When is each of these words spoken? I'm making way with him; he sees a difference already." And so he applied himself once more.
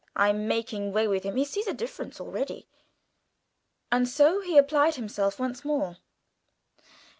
I'm 0.15 0.47
making 0.47 0.91
way 0.93 1.07
with 1.07 1.21
him; 1.25 1.35
he 1.35 1.45
sees 1.45 1.67
a 1.67 1.75
difference 1.75 2.19
already." 2.19 2.67
And 3.91 4.09
so 4.09 4.41
he 4.41 4.57
applied 4.57 4.95
himself 4.95 5.39
once 5.39 5.63
more. 5.63 5.97